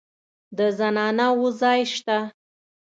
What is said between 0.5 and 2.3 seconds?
د زنانه وو ځای شته.